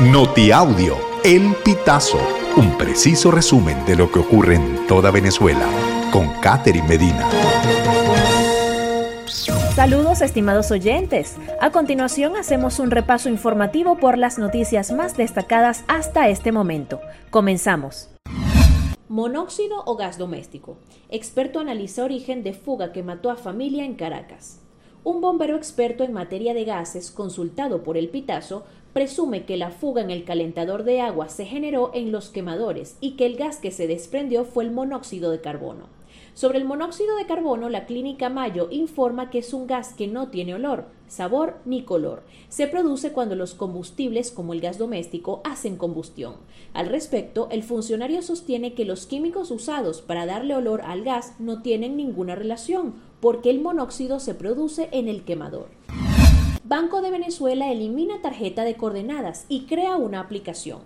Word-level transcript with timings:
Notiaudio, 0.00 0.94
El 1.24 1.54
Pitazo, 1.64 2.18
un 2.58 2.76
preciso 2.76 3.30
resumen 3.30 3.82
de 3.86 3.96
lo 3.96 4.12
que 4.12 4.18
ocurre 4.18 4.56
en 4.56 4.86
toda 4.86 5.10
Venezuela, 5.10 5.66
con 6.12 6.28
Catherine 6.42 6.86
Medina. 6.86 7.26
Saludos 9.74 10.20
estimados 10.20 10.70
oyentes. 10.70 11.36
A 11.62 11.72
continuación 11.72 12.36
hacemos 12.36 12.78
un 12.78 12.90
repaso 12.90 13.30
informativo 13.30 13.96
por 13.96 14.18
las 14.18 14.38
noticias 14.38 14.92
más 14.92 15.16
destacadas 15.16 15.82
hasta 15.88 16.28
este 16.28 16.52
momento. 16.52 17.00
Comenzamos. 17.30 18.10
Monóxido 19.08 19.82
o 19.86 19.96
gas 19.96 20.18
doméstico. 20.18 20.76
Experto 21.08 21.58
analiza 21.58 22.04
origen 22.04 22.42
de 22.42 22.52
fuga 22.52 22.92
que 22.92 23.02
mató 23.02 23.30
a 23.30 23.36
familia 23.36 23.86
en 23.86 23.94
Caracas. 23.94 24.60
Un 25.04 25.22
bombero 25.22 25.56
experto 25.56 26.04
en 26.04 26.12
materia 26.12 26.52
de 26.52 26.64
gases, 26.64 27.10
consultado 27.10 27.82
por 27.82 27.96
el 27.96 28.10
Pitazo, 28.10 28.66
presume 28.96 29.44
que 29.44 29.58
la 29.58 29.72
fuga 29.72 30.00
en 30.00 30.10
el 30.10 30.24
calentador 30.24 30.82
de 30.82 31.02
agua 31.02 31.28
se 31.28 31.44
generó 31.44 31.90
en 31.92 32.12
los 32.12 32.30
quemadores 32.30 32.96
y 33.02 33.10
que 33.10 33.26
el 33.26 33.36
gas 33.36 33.58
que 33.58 33.70
se 33.70 33.86
desprendió 33.86 34.46
fue 34.46 34.64
el 34.64 34.70
monóxido 34.70 35.30
de 35.30 35.42
carbono. 35.42 35.88
Sobre 36.32 36.56
el 36.56 36.64
monóxido 36.64 37.14
de 37.16 37.26
carbono, 37.26 37.68
la 37.68 37.84
clínica 37.84 38.30
Mayo 38.30 38.68
informa 38.70 39.28
que 39.28 39.40
es 39.40 39.52
un 39.52 39.66
gas 39.66 39.92
que 39.92 40.06
no 40.06 40.28
tiene 40.28 40.54
olor, 40.54 40.86
sabor 41.08 41.58
ni 41.66 41.82
color. 41.82 42.22
Se 42.48 42.68
produce 42.68 43.12
cuando 43.12 43.34
los 43.34 43.52
combustibles, 43.52 44.30
como 44.30 44.54
el 44.54 44.62
gas 44.62 44.78
doméstico, 44.78 45.42
hacen 45.44 45.76
combustión. 45.76 46.36
Al 46.72 46.88
respecto, 46.88 47.48
el 47.50 47.64
funcionario 47.64 48.22
sostiene 48.22 48.72
que 48.72 48.86
los 48.86 49.04
químicos 49.04 49.50
usados 49.50 50.00
para 50.00 50.24
darle 50.24 50.54
olor 50.54 50.80
al 50.80 51.04
gas 51.04 51.34
no 51.38 51.60
tienen 51.60 51.98
ninguna 51.98 52.34
relación, 52.34 52.94
porque 53.20 53.50
el 53.50 53.60
monóxido 53.60 54.20
se 54.20 54.34
produce 54.34 54.88
en 54.92 55.08
el 55.08 55.22
quemador. 55.24 55.66
Banco 56.68 57.00
de 57.00 57.12
Venezuela 57.12 57.70
elimina 57.70 58.20
tarjeta 58.20 58.64
de 58.64 58.74
coordenadas 58.74 59.46
y 59.48 59.66
crea 59.66 59.94
una 59.94 60.18
aplicación. 60.18 60.80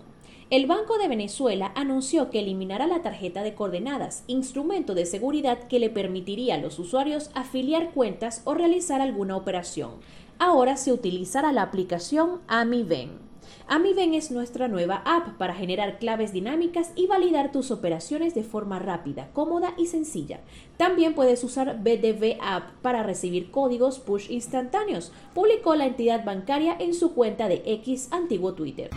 El 0.51 0.67
Banco 0.67 0.99
de 0.99 1.07
Venezuela 1.07 1.71
anunció 1.73 2.29
que 2.29 2.37
eliminará 2.37 2.85
la 2.85 3.01
tarjeta 3.01 3.41
de 3.41 3.55
coordenadas, 3.55 4.23
instrumento 4.27 4.93
de 4.93 5.07
seguridad 5.07 5.57
que 5.63 5.79
le 5.79 5.89
permitiría 5.89 6.53
a 6.53 6.57
los 6.59 6.77
usuarios 6.77 7.31
afiliar 7.33 7.93
cuentas 7.95 8.43
o 8.45 8.53
realizar 8.53 9.01
alguna 9.01 9.35
operación. 9.35 9.93
Ahora 10.37 10.77
se 10.77 10.93
utilizará 10.93 11.51
la 11.51 11.63
aplicación 11.63 12.41
AmiVen. 12.47 13.30
AmiVen 13.73 14.13
es 14.13 14.31
nuestra 14.31 14.67
nueva 14.67 15.01
app 15.05 15.37
para 15.37 15.55
generar 15.55 15.97
claves 15.97 16.33
dinámicas 16.33 16.91
y 16.93 17.07
validar 17.07 17.53
tus 17.53 17.71
operaciones 17.71 18.35
de 18.35 18.43
forma 18.43 18.79
rápida, 18.79 19.29
cómoda 19.31 19.75
y 19.77 19.87
sencilla. 19.87 20.41
También 20.75 21.15
puedes 21.15 21.41
usar 21.45 21.81
BDV 21.81 22.35
App 22.41 22.73
para 22.81 23.01
recibir 23.01 23.49
códigos 23.49 23.99
push 23.99 24.29
instantáneos, 24.29 25.13
publicó 25.33 25.75
la 25.75 25.85
entidad 25.85 26.25
bancaria 26.25 26.75
en 26.77 26.93
su 26.93 27.13
cuenta 27.13 27.47
de 27.47 27.63
X 27.65 28.09
antiguo 28.11 28.55
Twitter. 28.55 28.89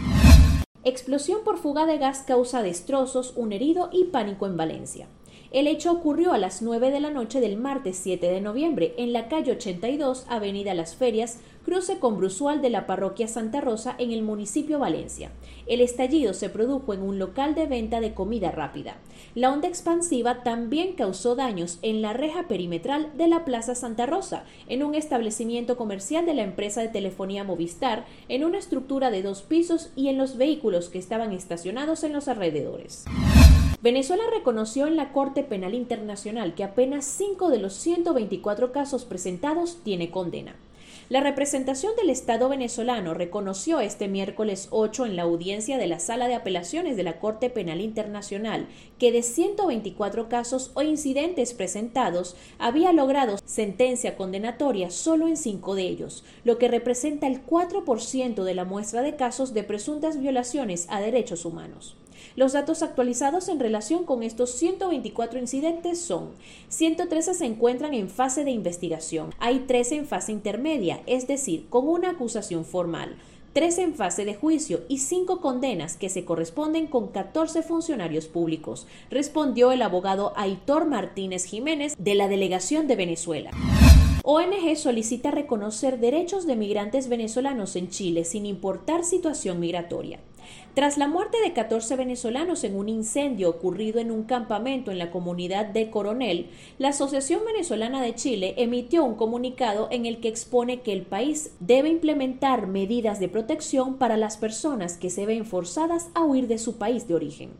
Explosión 0.82 1.44
por 1.44 1.58
fuga 1.58 1.86
de 1.86 1.98
gas 1.98 2.24
causa 2.26 2.60
destrozos, 2.60 3.32
un 3.36 3.52
herido 3.52 3.90
y 3.92 4.06
pánico 4.06 4.46
en 4.46 4.56
Valencia. 4.56 5.06
El 5.54 5.68
hecho 5.68 5.92
ocurrió 5.92 6.32
a 6.32 6.38
las 6.38 6.62
9 6.62 6.90
de 6.90 6.98
la 6.98 7.10
noche 7.10 7.40
del 7.40 7.56
martes 7.56 7.96
7 8.02 8.26
de 8.26 8.40
noviembre 8.40 8.92
en 8.96 9.12
la 9.12 9.28
calle 9.28 9.52
82, 9.52 10.26
Avenida 10.28 10.74
Las 10.74 10.96
Ferias, 10.96 11.38
cruce 11.64 12.00
con 12.00 12.16
Brusual 12.16 12.60
de 12.60 12.70
la 12.70 12.88
parroquia 12.88 13.28
Santa 13.28 13.60
Rosa 13.60 13.94
en 13.98 14.10
el 14.10 14.24
municipio 14.24 14.80
Valencia. 14.80 15.30
El 15.68 15.80
estallido 15.80 16.34
se 16.34 16.48
produjo 16.48 16.92
en 16.92 17.02
un 17.02 17.20
local 17.20 17.54
de 17.54 17.66
venta 17.66 18.00
de 18.00 18.14
comida 18.14 18.50
rápida. 18.50 18.96
La 19.36 19.52
onda 19.52 19.68
expansiva 19.68 20.42
también 20.42 20.94
causó 20.94 21.36
daños 21.36 21.78
en 21.82 22.02
la 22.02 22.14
reja 22.14 22.48
perimetral 22.48 23.12
de 23.16 23.28
la 23.28 23.44
Plaza 23.44 23.76
Santa 23.76 24.06
Rosa, 24.06 24.42
en 24.68 24.82
un 24.82 24.96
establecimiento 24.96 25.76
comercial 25.76 26.26
de 26.26 26.34
la 26.34 26.42
empresa 26.42 26.80
de 26.80 26.88
telefonía 26.88 27.44
Movistar, 27.44 28.06
en 28.28 28.42
una 28.42 28.58
estructura 28.58 29.12
de 29.12 29.22
dos 29.22 29.42
pisos 29.42 29.92
y 29.94 30.08
en 30.08 30.18
los 30.18 30.36
vehículos 30.36 30.88
que 30.88 30.98
estaban 30.98 31.30
estacionados 31.30 32.02
en 32.02 32.12
los 32.12 32.26
alrededores. 32.26 33.04
Venezuela 33.84 34.22
reconoció 34.32 34.86
en 34.86 34.96
la 34.96 35.12
Corte 35.12 35.42
Penal 35.42 35.74
Internacional 35.74 36.54
que 36.54 36.64
apenas 36.64 37.04
5 37.04 37.50
de 37.50 37.58
los 37.58 37.74
124 37.74 38.72
casos 38.72 39.04
presentados 39.04 39.76
tiene 39.84 40.10
condena. 40.10 40.56
La 41.10 41.20
representación 41.20 41.94
del 41.94 42.08
Estado 42.08 42.48
venezolano 42.48 43.12
reconoció 43.12 43.80
este 43.80 44.08
miércoles 44.08 44.68
8 44.70 45.04
en 45.04 45.16
la 45.16 45.24
audiencia 45.24 45.76
de 45.76 45.86
la 45.86 46.00
Sala 46.00 46.28
de 46.28 46.34
Apelaciones 46.34 46.96
de 46.96 47.02
la 47.02 47.18
Corte 47.18 47.50
Penal 47.50 47.82
Internacional 47.82 48.68
que 48.98 49.12
de 49.12 49.22
124 49.22 50.30
casos 50.30 50.70
o 50.72 50.80
incidentes 50.80 51.52
presentados 51.52 52.36
había 52.58 52.90
logrado 52.94 53.36
sentencia 53.44 54.16
condenatoria 54.16 54.90
solo 54.90 55.28
en 55.28 55.36
cinco 55.36 55.74
de 55.74 55.82
ellos, 55.82 56.24
lo 56.42 56.56
que 56.56 56.68
representa 56.68 57.26
el 57.26 57.44
4% 57.44 58.44
de 58.44 58.54
la 58.54 58.64
muestra 58.64 59.02
de 59.02 59.16
casos 59.16 59.52
de 59.52 59.62
presuntas 59.62 60.18
violaciones 60.18 60.86
a 60.88 61.02
derechos 61.02 61.44
humanos. 61.44 61.98
Los 62.36 62.52
datos 62.52 62.82
actualizados 62.82 63.48
en 63.48 63.60
relación 63.60 64.04
con 64.04 64.22
estos 64.22 64.52
124 64.52 65.38
incidentes 65.38 66.00
son 66.00 66.30
113 66.68 67.34
se 67.34 67.46
encuentran 67.46 67.94
en 67.94 68.10
fase 68.10 68.44
de 68.44 68.50
investigación, 68.50 69.34
hay 69.38 69.60
13 69.60 69.96
en 69.96 70.06
fase 70.06 70.32
intermedia, 70.32 71.00
es 71.06 71.26
decir, 71.26 71.66
con 71.68 71.88
una 71.88 72.10
acusación 72.10 72.64
formal. 72.64 73.16
3 73.54 73.78
en 73.78 73.94
fase 73.94 74.24
de 74.24 74.34
juicio 74.34 74.82
y 74.88 74.98
5 74.98 75.40
condenas 75.40 75.96
que 75.96 76.08
se 76.08 76.24
corresponden 76.24 76.88
con 76.88 77.08
14 77.08 77.62
funcionarios 77.62 78.26
públicos, 78.26 78.88
respondió 79.10 79.70
el 79.70 79.82
abogado 79.82 80.32
Aitor 80.34 80.86
Martínez 80.86 81.44
Jiménez 81.44 81.94
de 81.96 82.14
la 82.16 82.26
Delegación 82.26 82.88
de 82.88 82.96
Venezuela. 82.96 83.52
ONG 84.24 84.76
solicita 84.76 85.30
reconocer 85.30 86.00
derechos 86.00 86.46
de 86.46 86.56
migrantes 86.56 87.08
venezolanos 87.08 87.76
en 87.76 87.90
Chile 87.90 88.24
sin 88.24 88.44
importar 88.44 89.04
situación 89.04 89.60
migratoria. 89.60 90.18
Tras 90.74 90.98
la 90.98 91.08
muerte 91.08 91.38
de 91.42 91.52
14 91.52 91.96
venezolanos 91.96 92.64
en 92.64 92.76
un 92.76 92.88
incendio 92.88 93.48
ocurrido 93.50 94.00
en 94.00 94.10
un 94.10 94.24
campamento 94.24 94.90
en 94.90 94.98
la 94.98 95.10
comunidad 95.10 95.66
de 95.66 95.90
Coronel, 95.90 96.50
la 96.78 96.88
Asociación 96.88 97.42
Venezolana 97.44 98.02
de 98.02 98.14
Chile 98.14 98.54
emitió 98.56 99.04
un 99.04 99.14
comunicado 99.14 99.88
en 99.90 100.06
el 100.06 100.20
que 100.20 100.28
expone 100.28 100.80
que 100.80 100.92
el 100.92 101.02
país 101.02 101.54
debe 101.60 101.88
implementar 101.88 102.66
medidas 102.66 103.20
de 103.20 103.28
protección 103.28 103.94
para 103.94 104.16
las 104.16 104.36
personas 104.36 104.96
que 104.96 105.10
se 105.10 105.26
ven 105.26 105.44
forzadas 105.44 106.08
a 106.14 106.24
huir 106.24 106.48
de 106.48 106.58
su 106.58 106.76
país 106.76 107.06
de 107.06 107.14
origen. 107.14 107.50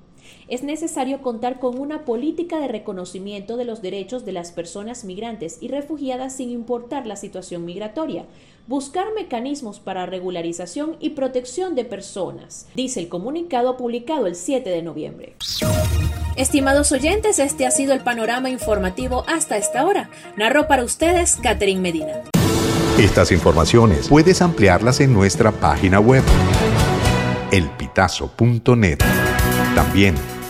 Es 0.49 0.63
necesario 0.63 1.23
contar 1.23 1.59
con 1.59 1.79
una 1.79 2.05
política 2.05 2.59
de 2.59 2.69
reconocimiento 2.69 3.57
de 3.57 3.65
los 3.65 3.83
derechos 3.83 4.25
de 4.25 4.33
las 4.33 4.53
personas 4.53 5.05
migrantes 5.05 5.59
y 5.61 5.69
refugiadas 5.69 6.37
sin 6.37 6.51
importar 6.51 7.07
la 7.07 7.17
situación 7.17 7.65
migratoria, 7.65 8.27
buscar 8.67 9.07
mecanismos 9.15 9.81
para 9.81 10.07
regularización 10.07 10.97
y 11.01 11.11
protección 11.11 11.75
de 11.75 11.85
personas, 11.85 12.67
dice 12.75 13.01
el 13.01 13.09
comunicado 13.09 13.77
publicado 13.77 14.27
el 14.27 14.35
7 14.35 14.69
de 14.71 14.83
noviembre. 14.83 15.37
Estimados 16.37 16.91
oyentes, 16.93 17.39
este 17.39 17.67
ha 17.67 17.71
sido 17.71 17.93
el 17.93 18.01
panorama 18.01 18.51
informativo 18.51 19.25
hasta 19.29 19.57
esta 19.57 19.85
hora. 19.85 20.11
Narró 20.37 20.67
para 20.67 20.83
ustedes 20.83 21.37
Catherine 21.37 21.81
Medina. 21.81 22.23
Estas 22.99 23.31
informaciones 23.33 24.09
puedes 24.09 24.43
ampliarlas 24.43 25.01
en 25.01 25.13
nuestra 25.13 25.53
página 25.53 26.01
web 26.01 26.23
elpitazo.net. 27.53 28.99
También 29.75 30.15